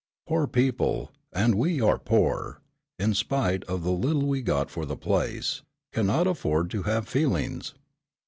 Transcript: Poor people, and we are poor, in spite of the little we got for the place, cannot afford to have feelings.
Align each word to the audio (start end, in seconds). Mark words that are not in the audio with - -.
Poor 0.27 0.47
people, 0.47 1.11
and 1.31 1.53
we 1.53 1.79
are 1.79 1.99
poor, 1.99 2.59
in 2.97 3.13
spite 3.13 3.63
of 3.65 3.83
the 3.83 3.91
little 3.91 4.25
we 4.25 4.41
got 4.41 4.71
for 4.71 4.83
the 4.83 4.97
place, 4.97 5.61
cannot 5.93 6.25
afford 6.25 6.71
to 6.71 6.81
have 6.89 7.07
feelings. 7.07 7.75